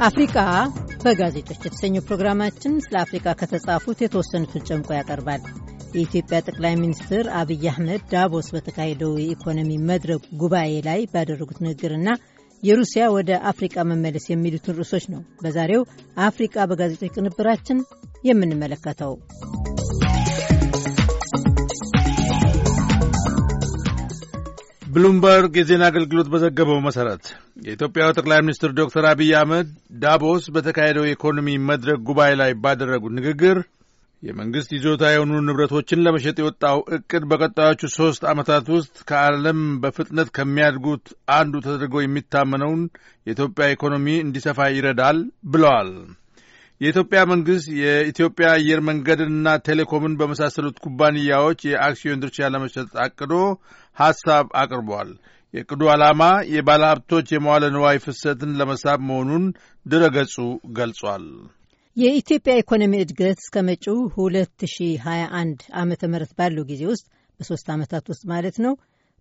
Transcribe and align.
አፍሪቃ 0.00 0.34
በጋዜጦች 1.02 1.58
የተሰኘው 1.60 2.04
ፕሮግራማችን 2.06 2.74
ስለ 2.84 2.94
አፍሪቃ 3.02 3.34
ከተጻፉት 3.40 3.98
የተወሰኑትን 4.02 4.64
ጨምቆ 4.68 4.88
ያቀርባል። 4.96 5.42
የኢትዮጵያ 5.94 6.38
ጠቅላይ 6.46 6.74
ሚኒስትር 6.80 7.24
አብይ 7.40 7.64
አህመድ 7.70 8.02
ዳቦስ 8.12 8.48
በተካሄደው 8.54 9.12
የኢኮኖሚ 9.18 9.70
መድረክ 9.90 10.22
ጉባኤ 10.42 10.72
ላይ 10.88 11.00
ባደረጉት 11.12 11.58
ንግግርና 11.66 12.08
የሩሲያ 12.62 13.04
ወደ 13.16 13.30
አፍሪቃ 13.50 13.84
መመለስ 13.90 14.26
የሚሉትን 14.28 14.78
ርዕሶች 14.80 15.06
ነው 15.14 15.22
በዛሬው 15.42 15.84
አፍሪቃ 16.24 16.66
በጋዜጦች 16.70 17.14
ቅንብራችን 17.16 17.84
የምንመለከተው። 18.24 19.14
ብሉምበርግ 24.90 25.54
የዜና 25.58 25.82
አገልግሎት 25.90 26.28
በዘገበው 26.32 26.78
መሠረት 26.84 27.24
የኢትዮጵያው 27.66 28.14
ጠቅላይ 28.16 28.40
ሚኒስትር 28.44 28.70
ዶክተር 28.78 29.04
አብይ 29.10 29.30
አህመድ 29.40 29.68
ዳቦስ 30.02 30.44
በተካሄደው 30.54 31.04
የኢኮኖሚ 31.06 31.48
መድረክ 31.68 32.00
ጉባኤ 32.08 32.32
ላይ 32.40 32.52
ባደረጉት 32.62 33.12
ንግግር 33.18 33.58
የመንግሥት 34.22 34.70
ይዞታ 34.76 35.02
የሆኑ 35.12 35.34
ንብረቶችን 35.44 36.02
ለመሸጥ 36.06 36.36
የወጣው 36.40 36.78
ዕቅድ 36.96 37.22
በቀጣዮቹ 37.30 37.90
ሦስት 37.94 38.24
ዓመታት 38.32 38.66
ውስጥ 38.74 38.96
ከዓለም 39.10 39.60
በፍጥነት 39.82 40.30
ከሚያድጉት 40.36 41.06
አንዱ 41.36 41.62
ተደርጎ 41.66 42.02
የሚታመነውን 42.02 42.82
የኢትዮጵያ 43.26 43.68
ኢኮኖሚ 43.74 44.08
እንዲሰፋ 44.24 44.68
ይረዳል 44.74 45.20
ብለዋል። 45.52 45.92
የኢትዮጵያ 46.80 47.20
መንግሥት 47.30 47.64
የኢትዮጵያ 47.80 48.46
አየር 48.52 48.80
መንገድንና 48.88 49.48
ቴሌኮምን 49.66 50.14
በመሳሰሉት 50.20 50.76
ኩባንያዎች 50.84 51.60
የአክሲዮን 51.68 52.22
ድርሻ 52.22 52.48
ለመሸጥ 52.54 52.88
አቅዶ 53.04 53.32
ሐሳብ 53.96 54.46
አቅርቧል። 54.60 55.10
የዕቅዱ 55.54 55.82
ዓላማ 55.94 56.22
የባለ 56.54 56.82
ሀብቶች 56.90 57.28
የመዋለ 57.34 57.64
ንዋይ 57.74 57.98
ፍሰትን 58.04 58.52
ለመሳብ 58.60 58.98
መሆኑን 59.08 59.44
ድረገጹ 59.86 60.36
ገልጿል። 60.78 61.24
የኢትዮጵያ 61.96 62.52
ኢኮኖሚ 62.60 62.92
እድገት 63.00 63.38
እስከ 63.44 63.64
መጪው 63.68 63.96
2021 64.18 65.64
ዓመተ 65.80 66.02
ምህረት 66.12 66.32
ባለው 66.38 66.66
ጊዜ 66.70 66.82
ውስጥ 66.92 67.06
በሶስት 67.40 67.68
ዓመታት 67.74 68.04
ውስጥ 68.12 68.24
ማለት 68.32 68.58
ነው 68.64 68.74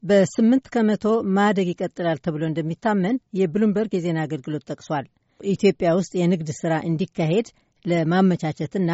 በስምንት 0.04 0.66
ከመቶ 0.74 1.06
ማደግ 1.38 1.70
ይቀጥላል 1.72 2.20
ተብሎ 2.26 2.44
እንደሚታመን 2.50 3.16
የብሉምበርግ 3.40 3.94
የዜና 3.96 4.20
አገልግሎት 4.28 4.68
ጠቅሷል። 4.72 5.08
ኢትዮጵያ 5.40 5.90
ውስጥ 5.98 6.14
የንግድ 6.20 6.50
ሥራ 6.60 6.74
እንዲካሄድ 6.90 7.48
ለማመቻቸትና 7.86 8.92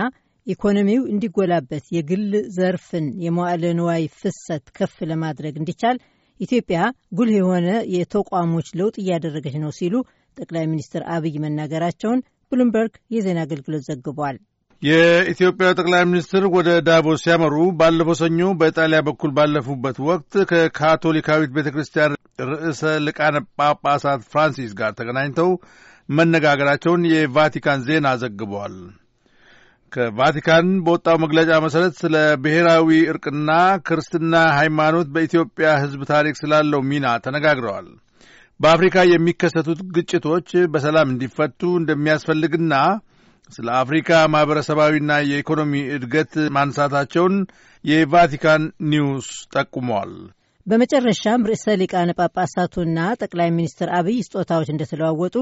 ኢኮኖሚው 0.47 1.03
እንዲጎላበት 1.11 1.85
የግል 1.95 2.25
ዘርፍን 2.55 3.05
የመዋዕለ 3.23 3.63
ንዋይ 3.77 4.03
ፍሰት 4.17 4.65
ከፍ 4.77 4.95
ለማድረግ 5.11 5.55
እንዲቻል 5.57 5.97
ኢትዮጵያ 6.39 6.79
ጉልህ 7.17 7.37
የሆነ 7.37 7.67
የተቋሞች 7.95 8.67
ለውጥ 8.79 8.95
እያደረገች 9.03 9.55
ነው 9.63 9.71
ሲሉ 9.77 9.95
ጠቅላይ 10.37 10.65
ሚኒስትር 10.71 11.03
አብይ 11.15 11.35
መናገራቸውን 11.43 12.21
ብሉምበርግ 12.51 12.93
የዜና 13.15 13.39
አገልግሎት 13.45 13.85
ዘግቧል። 13.89 14.37
የኢትዮጵያ 14.81 15.67
ጠቅላይ 15.77 16.03
ሚኒስትር 16.05 16.43
ወደ 16.55 16.69
ዳቦስ 16.87 17.21
ሲያመሩ 17.23 17.55
ባለፈው 17.79 18.15
ሰኞ 18.19 18.49
በኢጣሊያ 18.59 18.99
በኩል 19.07 19.31
ባለፉበት 19.37 19.97
ወቅት 20.07 20.33
ከካቶሊካዊት 20.51 21.53
ቤተ 21.55 21.67
ክርስቲያን 21.75 22.15
ርዕሰ 22.51 22.81
ሊቃነ 23.05 23.37
ጳጳሳት 23.59 24.23
ፍራንሲስ 24.31 24.71
ጋር 24.79 24.91
ተገናኝተው 24.99 25.49
መነጋገራቸውን 26.09 27.03
የቫቲካን 27.11 27.83
ዜና 27.87 28.07
ዘግቧል። 28.21 28.75
ከቫቲካን 29.91 30.67
በወጣው 30.85 31.17
መግለጫ 31.23 31.51
መሠረት 31.65 31.93
ስለ 32.01 32.15
ብሔራዊ 32.43 32.89
እርቅና 33.11 33.51
ክርስትና 33.87 34.33
ሃይማኖት 34.57 35.07
በኢትዮጵያ 35.15 35.67
ሕዝብ 35.83 36.01
ታሪክ 36.11 36.35
ስላለው 36.41 36.81
ሚና 36.89 37.15
ተነጋግረዋል። 37.25 37.87
በአፍሪካ 38.59 38.97
የሚከሰቱት 39.07 39.79
ግጭቶች 39.95 40.49
በሰላም 40.73 41.11
እንዲፈቱ 41.13 41.61
እንደሚያስፈልግና 41.79 42.73
ስለ 43.49 43.67
አፍሪካ 43.81 44.11
ማኅበረሰባዊና 44.33 45.11
የኢኮኖሚ 45.29 45.73
እድገት 45.95 46.33
ማንሳታቸውን 46.55 47.35
የቫቲካን 47.83 48.63
ኒውስ 48.91 49.27
ጠቁመዋል። 49.55 50.13
በመጨረሻም 50.67 51.45
ርዕሰ 51.49 51.65
ሊቃነ 51.81 52.11
ጳጳሳቱና 52.19 52.99
ጠቅላይ 53.21 53.49
ሚኒስትር 53.57 53.89
አብይ 53.97 54.17
ስጦታዎች 54.27 54.69
እንደተለዋወጡ 54.73 55.35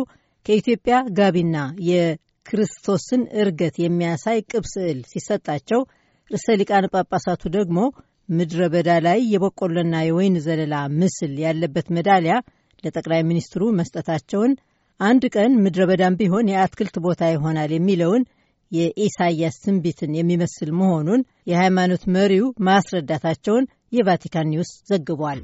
ከኢትዮጵያ 0.46 0.96
ጋቢና 1.18 1.58
የክርስቶስን 1.90 3.22
እርገት 3.42 3.76
የሚያሳይ 3.84 4.40
ቅብ 4.52 4.66
ስዕል 4.74 5.00
ሲሰጣቸው 5.12 5.81
ርዕሰ 6.31 6.56
ሊቃነ 6.59 6.86
ጳጳሳቱ 6.94 7.44
ደግሞ 7.56 7.80
ምድረ 8.30 8.62
በዳ 8.74 8.90
ላይ 9.06 9.20
የበቆሎና 9.31 9.96
የወይን 10.04 10.36
ዘለላ 10.46 10.76
ምስል 11.00 11.34
ያለበት 11.46 11.88
ሜዳሊያ 11.96 12.36
ለጠቅላይ 12.84 13.22
ሚኒስትሩ 13.30 13.64
መስጠታቸውን 13.80 14.54
አንድ 15.00 15.24
ቀን 15.36 15.52
ምድረ 15.64 15.84
በዳም 15.90 16.18
ቢሆን 16.20 16.52
የአትክልት 16.52 16.96
ቦታ 17.06 17.31
ይሆናል 17.31 17.72
የሚለውን 17.75 18.24
የኢሳያስ 18.72 19.56
ትንቢትን 19.64 20.12
የሚመስል 20.18 20.70
መሆኑን 20.80 21.22
የሃይማኖት 21.52 22.04
መሪው 22.16 22.48
ማስረዳታቸውን 22.68 23.66
የቫቲካን 23.92 24.50
ኒውስ 24.54 24.72
ዘግቧል። 24.90 25.42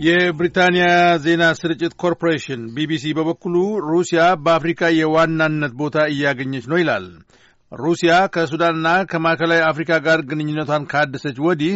የብሪታንያ 0.00 0.84
ዜና 1.24 1.44
ስርጭት 1.58 1.92
ኮርፖሬሽን 2.02 2.60
ቢቢሲ 2.76 3.06
በበኩሉ 3.16 3.56
ሩሲያ 3.88 4.20
በአፍሪካ 4.44 4.90
የዋናነት 4.98 5.72
ቦታ 5.80 5.96
እያገኘች 6.12 6.64
ነው 6.70 6.78
ይላል። 6.80 7.06
ሩሲያ 7.72 8.12
ከሱዳንና 8.34 8.88
ከማዕከላዊ 9.10 9.60
አፍሪካ 9.68 9.98
ጋር 10.06 10.20
ግንኙነቷን 10.30 10.86
ካደሰች 10.92 11.38
ወዲህ 11.46 11.74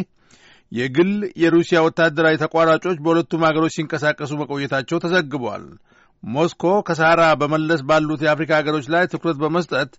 የግል 0.73 1.11
የሩሲያ 1.43 1.81
ወታደራዊ 1.87 2.39
ተቋራጮች 2.45 2.97
በሁለቱም 3.05 3.45
አገሮች 3.49 3.75
ሲንቀሳቀሱ 3.77 4.33
መቆየታቸው 4.41 5.03
ተዘግቧል። 5.05 5.67
ሞስኮ 6.23 6.65
ከሰሃራ 6.89 7.23
በመለስ 7.41 7.83
ባሉት 7.91 8.25
የአፍሪካ 8.27 8.53
ሀገሮች 8.61 8.89
ላይ 8.95 9.05
ትኩረት 9.13 9.39
በመስጠት 9.43 9.93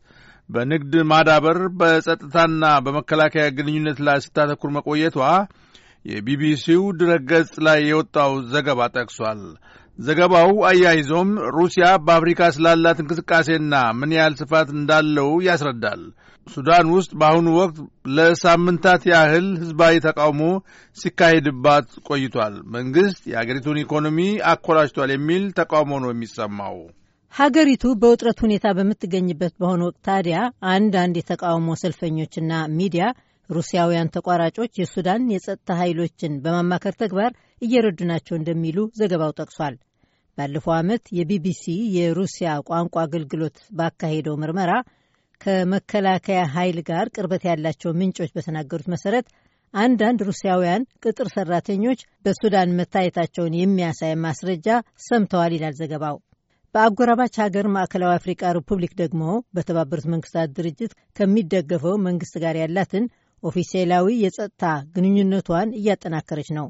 በንግድ 0.49 0.95
ማዳበር፣ 1.11 1.59
በጸጥታና 1.79 2.65
በመከላከያ 2.85 3.45
ግንኙነት 3.57 4.01
ላይ 4.07 4.19
ስታተኩር 4.25 4.71
መቆየቷ 4.77 5.19
የቢቢሲው 6.05 6.83
ድረገጽ 6.99 7.51
ላይ 7.67 7.79
የወጣው 7.87 8.33
ዘገባ 8.51 8.81
ጠቅሷል። 8.95 9.41
ዘገባው 9.99 10.51
አያይዞም 10.69 11.29
ሩሲያ 11.57 11.85
በአፍሪካ 12.05 12.49
ስላላት 12.55 12.97
እንቅስቃሴና 13.01 13.75
ምን 13.99 14.11
ያህል 14.17 14.33
ስፋት 14.41 14.69
እንዳለው 14.75 15.29
ያስረዳል። 15.47 16.01
ሱዳን 16.47 16.87
ውስጥ 16.95 17.11
በአሁኑ 17.19 17.47
ወቅት 17.59 17.77
ለሳምንታት 18.15 19.03
ያህል 19.11 19.47
ሕዝባዊ 19.61 19.95
ተቃውሞ 20.05 20.41
ሲካሄድባት 20.97 21.87
ቆይቷል። 22.09 22.55
መንግሥት 22.75 23.21
የአገሪቱን 23.31 23.81
ኢኮኖሚ 23.83 24.19
አኮላሽቷል 24.51 25.11
የሚል 25.15 25.45
ተቃውሞ 25.59 25.91
ነው 26.03 26.11
የሚሰማው። 26.13 26.77
ሀገሪቱ 27.33 27.85
በውጥረት 28.01 28.37
ሁኔታ 28.45 28.65
በምትገኝበት 28.75 29.53
በአሁኑ 29.59 29.81
ወቅት 29.87 30.01
ታዲያ 30.07 30.37
አንዳንድ 30.73 31.15
የተቃውሞ 31.19 31.69
ሰልፈኞችና 31.81 32.51
ሚዲያ 32.77 33.05
ሩሲያውያን 33.49 34.11
ተቋራጮች 34.15 34.71
የሱዳን 34.79 35.23
የጸጥታ 35.33 35.77
ኃይሎችን 35.81 36.39
በማማከር 36.43 36.95
ተግባር 37.01 37.31
እየረዱ 37.61 37.99
ናቸው 38.11 38.35
እንደሚሉ 38.37 38.77
ዘገባው 38.99 39.33
ጠቅሷል። 39.39 39.75
ባለፈው 40.37 40.73
ዓመት 40.77 41.03
የቢቢሲ 41.17 41.63
የሩሲያ 41.97 42.49
ቋንቋ 42.69 42.95
አገልግሎት 43.03 43.57
ባካሄደው 43.77 44.35
ምርመራ 44.41 44.71
ከመከላከያ 45.41 46.41
ኃይል 46.53 46.77
ጋር 46.89 47.05
ቅርበት 47.15 47.43
ያላቸው 47.49 47.91
ምንጮች 47.99 48.31
በተናገሩት 48.35 48.87
መሰረት 48.93 49.27
አንዳንድ 49.73 50.19
ሩሲያውያን 50.27 50.85
ቅጥር 51.03 51.27
ሰራተኞች 51.33 51.99
በሱዳን 52.25 52.75
መታየታቸውን 52.77 53.57
የሚያሳይ 53.59 54.13
ማስረጃ 54.25 54.67
ሰምተዋል 55.07 55.53
ይላል 55.55 55.75
ዘገባው። 55.81 56.17
በአጎራባች 56.75 57.35
ሀገር 57.43 57.65
ማዕከላዊ 57.73 58.13
አፍሪቃ 58.15 58.41
ሪፑብሊክ 58.57 58.93
ደግሞ 59.01 59.23
በተባበሩት 59.55 60.07
መንግስታት 60.13 60.49
ድርጅት 60.57 60.93
ከሚደገፈው 61.17 61.95
መንግስት 62.07 62.35
ጋር 62.43 62.55
ያላትን 62.61 63.05
ኦፊሴላዊ 63.45 64.07
የጸጥታ 64.21 64.63
ግንኙነቷን 64.95 65.75
እያጠናከረች 65.79 66.49
ነው። 66.57 66.67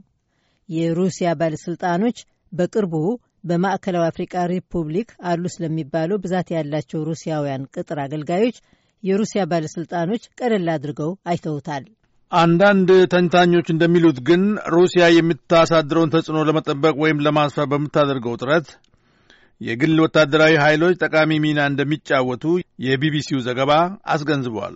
የሩሲያ 0.69 1.29
ባለሥልጣኖች 1.39 2.17
በቅርቡ 2.51 2.93
በማዕከላዊ 3.43 4.05
አፍሪቃ 4.07 4.33
ሪፑብሊክ 4.51 5.09
አሉ 5.31 5.43
ስለሚባለው 5.55 6.17
ብዛት 6.23 6.47
ያላቸው 6.55 7.05
ሩሲያውያን 7.09 7.67
ቅጥር 7.73 7.99
አገልጋዮች 8.05 8.57
የሩሲያ 9.03 9.41
ባለሥልጣኖች 9.51 10.23
ቀለል 10.39 10.67
አድርገው 10.75 11.11
አይተውታል። 11.31 11.83
አንዳንድ 12.31 12.89
ተንታኞች 13.11 13.67
እንደሚሉት 13.73 14.17
ግን 14.27 14.43
ሩሲያ 14.75 15.03
የምታሳድረውን 15.15 16.11
ተጽዕኖ 16.15 16.39
ለመጠበቅ 16.47 16.95
ወይም 17.03 17.21
ለማስፋት 17.25 17.69
በምታደርገው 17.73 18.39
ጥረት 18.41 18.67
የግል 19.61 19.97
ወታደራዊ 20.03 20.53
ኃይሎች 20.63 20.95
ጠቃሚ 21.03 21.31
ሚና 21.43 21.59
እንደሚጫወቱ 21.71 22.43
የቢቢሲው 22.85 23.39
ዘገባ 23.45 23.71
አስገንዝቧል። 24.13 24.75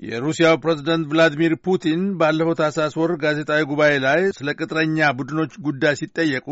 የሩሲያው 0.00 0.54
ፕሬዝደንት 0.62 1.04
ቭላዲሚር 1.10 1.54
ፑቲን 1.64 2.02
ባለፈው 2.20 2.54
ታህሳስ 2.60 2.94
ወር 3.00 3.12
ጋዜጣዊ 3.22 3.62
ጉባኤ 3.70 3.92
ላይ 4.04 4.20
ስለ 4.36 4.48
ቅጥረኛ 4.58 5.08
ቡድኖች 5.18 5.52
ጉዳይ 5.66 5.94
ሲጠየቁ 6.00 6.48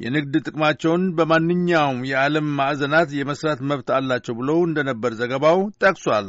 የንግድ 0.00 0.34
ጥቅማቸውን 0.42 1.02
በማንኛውም 1.18 2.00
የዓለም 2.08 2.48
ማዕዘናት 2.58 3.10
የመስራት 3.18 3.60
መብት 3.70 3.90
አላቸው 3.98 4.34
ብለው 4.40 4.58
እንደነበር 4.66 5.12
ዘገባው 5.20 5.60
ጠቅሷል። 5.82 6.28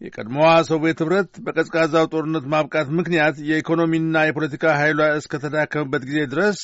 የቀድሞዋ 0.00 0.48
ሶቪየት 0.68 1.00
ኅብረት 1.04 1.30
በቀዝቃዛው 1.44 2.06
ጦርነት 2.12 2.46
ማብቃት 2.54 2.88
ምክንያት 2.98 3.36
የኢኮኖሚና 3.50 4.24
የፖለቲካ 4.26 4.64
ኃይሏ 4.80 5.00
እስከተዳከመበት 5.20 6.02
ጊዜ 6.08 6.20
ድረስ 6.32 6.58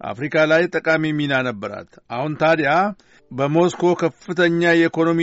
አፍሪካ 0.00 0.36
ላይ 0.52 0.62
ጠቃሚ 0.74 1.04
ሚና 1.18 1.34
ነበራት። 1.48 1.90
አሁን 2.14 2.32
ታዲያ 2.40 2.70
በሞስኮ 3.30 3.92
ከፍተኛ 4.00 4.62
የኢኮኖሚ 4.74 5.20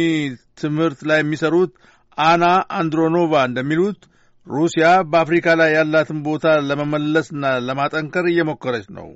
ትምህርት 0.61 1.01
ላይ 1.09 1.19
የሚሰሩት 1.21 1.73
አና 2.19 2.45
አንድሮኖቫ 2.77 3.33
እንደሚሉት 3.45 3.99
ሩሲያ 4.47 4.85
በአፍሪካ 5.11 5.47
ላይ 5.59 5.69
ያላትን 5.75 6.19
ቦታ 6.25 6.45
ለመመለስና 6.67 7.43
ለማጠንከር 7.67 8.25
እየሞከረች 8.29 8.85
ነው። 8.97 9.07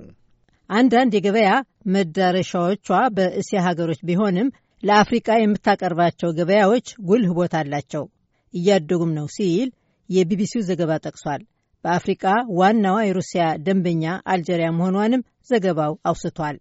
አንዳንድ 0.70 1.12
የገበያ 1.16 1.48
መዳረሻዎቿ 1.94 2.86
በእስያ 3.16 3.58
ሀገሮች 3.66 4.00
ቢሆንም 4.08 4.48
ለአፍሪቃ 4.82 5.28
የምታቀርባቸው 5.38 6.30
ገበያዎች 6.38 6.86
ጉልህ 7.08 7.32
ቦታ 7.38 7.54
አላቸው፣ 7.62 8.04
እያደጉም 8.54 9.12
ነው 9.18 9.26
ሲል 9.36 9.68
የቢቢሲው 10.08 10.66
ዘገባ 10.68 10.92
ጠቅሷል። 11.04 11.42
በአፍሪቃ 11.84 12.24
ዋናዋ 12.58 12.98
የሩሲያ 13.04 13.44
ደንበኛ 13.66 14.04
አልጀሪያ 14.32 14.68
መሆኗንም 14.76 15.22
ዘገባው 15.50 15.94
አውስቷል። 16.10 16.56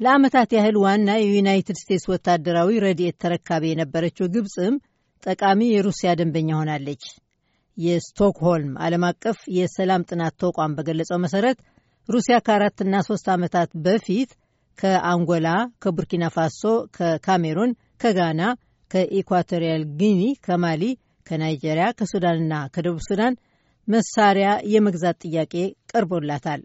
ለዓመታት 0.00 0.50
ያህል 0.56 0.76
ዋና 0.84 1.08
የዩናይትድ 1.18 1.78
ስቴትስ 1.82 2.04
ወታደራዊ 2.12 2.70
ረድኤት 2.84 3.16
ተረካቢ 3.22 3.64
የነበረችው 3.70 4.26
ግብፅም 4.34 4.74
ጠቃሚ 5.26 5.60
የሩሲያ 5.70 6.10
ደንበኛ 6.18 6.50
ሆናለች። 6.58 7.04
የስቶክሆልም 7.76 8.74
ዓለም 8.84 9.02
አቀፍ 9.08 9.38
የሰላም 9.56 10.06
ጥናት 10.10 10.34
ተቋም 10.42 10.74
በገለጸው 10.76 11.18
መሰረት 11.24 11.58
ሩሲያ 12.08 12.36
ከአራትና 12.46 12.94
ሶስት 13.08 13.26
ዓመታት 13.34 13.70
በፊት 13.86 14.30
ከአንጎላ፣ 14.78 15.48
ከቡርኪና 15.82 16.24
ፋሶ፣ 16.34 16.62
ከካሜሩን፣ 16.96 17.70
ከጋና፣ 18.00 18.40
ከኢኳቶሪያል 18.90 19.82
ጊኒ፣ 20.00 20.22
ከማሊ፣ 20.46 20.82
ከናይጄሪያ፣ 21.26 21.86
ከሱዳንና 21.98 22.54
ከደቡብ 22.74 23.00
ሱዳን 23.08 23.34
መሳሪያ 23.88 24.48
የመግዛት 24.74 25.16
ጥያቄ 25.24 25.54
ቀርቦላታል። 25.92 26.60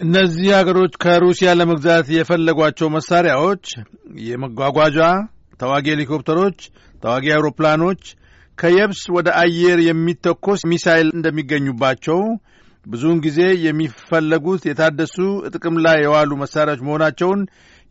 እነዚህ 0.00 0.48
አገሮች 0.58 0.92
ከሩሲያ 1.02 1.48
ለመግዛት 1.58 2.06
የፈለጓቸው 2.16 2.88
መሳሪያዎች 2.94 3.64
የመጓጓዣ 4.28 4.98
ተዋጊ 5.60 5.86
ሄሊኮፕተሮች፣ 5.92 6.58
ተዋጊ 7.02 7.26
አውሮፕላኖች፣ 7.34 8.02
ከየብስ 8.58 9.02
ወደ 9.16 9.28
አየር 9.42 9.78
የሚተኮስ 9.86 10.62
ሚሳይል 10.70 11.08
እንደሚገኙባቸው 11.16 12.18
ብዙውን 12.86 13.18
ጊዜ 13.24 13.38
የሚፈለጉት 13.64 14.62
የታደሱ 14.68 15.16
ጥቅም 15.52 15.76
ላይ 15.86 15.98
የዋሉ 16.04 16.30
መሳሪያዎች 16.42 16.82
መሆናቸውን 16.86 17.40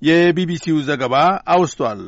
የቢቢሲው 0.02 0.78
ዘገባ 0.90 1.16
አውስቷል። 1.56 2.02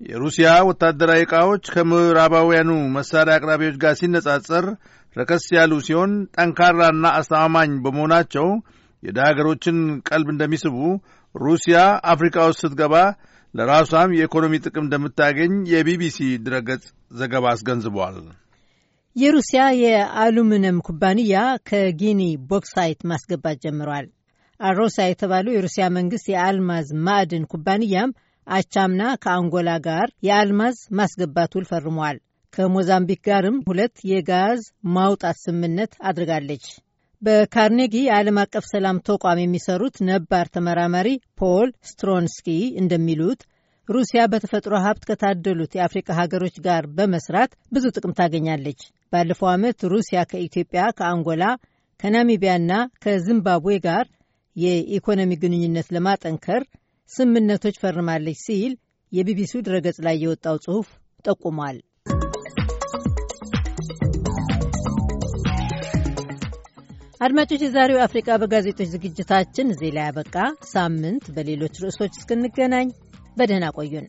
የሩሲያ 0.00 0.48
ወታደራዊ 0.68 1.20
ዕቃዎች 1.26 1.64
ከምዕራባውያኑ 1.74 2.68
መሳሪያ 2.96 3.36
አቅራቢዎች 3.38 3.76
ጋር 3.84 3.94
ሲነጻጸር 4.00 4.66
ረከስ 5.16 5.44
ያሉ 5.56 5.72
ሲሆን 5.86 6.12
ጠንካራና 6.36 7.06
አስተማማኝ 7.20 7.70
በመሆናቸው 7.84 8.46
የድሃ 9.02 9.24
አገሮችን 9.32 9.76
ቀልብ 10.08 10.28
እንደሚስቡ 10.34 10.76
ሩሲያ 11.34 11.78
አፍሪካ 12.12 12.36
ውስጥ 12.46 12.60
ስትገባ 12.62 12.94
ለራሷም 13.54 14.14
የኢኮኖሚ 14.16 14.54
ጥቅም 14.64 14.84
እንደምታገኝ 14.84 15.52
የቢቢሲ 15.72 16.18
ድረገጽ 16.46 16.84
ዘገባ 17.12 17.44
አስገንዝቧል። 17.52 18.16
የሩሲያ 19.16 19.60
የአሉሚኒየም 19.82 20.82
ኩባንያ 20.86 21.36
ከጊኒ 21.68 22.20
ቦክሳይት 22.50 23.00
ማስገባት 23.10 23.58
ጀምሯል። 23.64 24.06
አሮሳ 24.60 24.96
የተባለው 25.06 25.54
የሩሲያ 25.54 25.84
መንግስት 25.96 26.26
የአልማዝ 26.32 26.88
ማዕድን 27.06 27.44
ኩባንያም 27.52 28.14
አቻምና 28.46 29.02
ከአንጎላ 29.22 29.70
ጋር 29.86 30.08
የአልማዝ 30.22 30.78
ማስገባት 30.98 31.54
ውል 31.58 31.66
ፈርሟል። 31.70 32.18
ከሞዛምቢክ 32.54 33.20
ጋርም 33.26 33.56
ሁለት 33.68 33.96
የጋዝ 34.10 34.60
ማውጣት 34.94 35.38
ስምምነት 35.44 35.92
አድርጋለች። 36.08 36.66
በካርኔጊ 37.22 37.94
የዓለም 38.00 38.36
አቀፍ 38.40 38.64
ሰላም 38.70 38.98
ተቋም 39.06 39.38
የሚሰሩት 39.40 39.96
ነባር 40.08 40.46
ተመራማሪ 40.54 41.08
ፖል 41.40 41.68
ስትሮንስኪ 41.88 42.48
እንደሚሉት 42.80 43.40
ሩሲያ 43.88 44.20
በተፈጥሮ 44.32 44.74
ሀብት 44.84 45.02
ከታደሉት 45.08 45.72
የአፍሪካ 45.76 46.16
ሀገሮች 46.18 46.56
ጋር 46.66 46.84
በመስራት 46.96 47.50
ብዙ 47.72 47.84
ጥቅም 47.96 48.14
ታገኛለች። 48.18 48.80
ባለፈው 49.12 49.48
ዓመት 49.52 49.78
ሩሲያ 49.94 50.20
ከኢትዮጵያ፣ 50.32 50.84
ከአንጎላ፣ 50.98 51.42
ከናሚቢያና 52.00 52.72
ከዚምባብዌ 53.04 53.76
ጋር 53.86 54.04
የኢኮኖሚ 54.56 55.32
ግንኙነት 55.42 55.90
ለማጠንከር 55.96 56.62
ስምምነቶች 57.10 57.76
ፈርማለች 57.82 58.40
ሲል 58.46 58.72
የቢቢሲው 59.12 59.66
ድረገጽ 59.66 59.98
ላይ 60.06 60.16
የወጣው 60.22 60.56
ጽሑፍ 60.64 60.88
ጠቁሟል። 61.24 61.78
አድማጮች፣ 67.20 67.62
የዛሬው 67.64 68.00
አፍሪቃ 68.04 68.28
በጋዜጦች 68.40 68.88
ዝግጅታችን 68.92 69.72
እዚህ 69.72 69.90
ላይ 69.96 70.04
ያበቃ። 70.04 70.34
ሳምንት 70.68 71.24
በሌሎች 71.36 71.80
ርዕሶች 71.82 72.12
እስክንገናኝ 72.16 72.88
በደህና 73.36 73.66
ቆዩን። 73.76 74.06